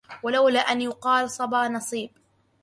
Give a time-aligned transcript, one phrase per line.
[0.23, 2.09] ولولا ان يقال صبا نصيب